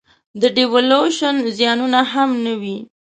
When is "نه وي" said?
2.45-2.77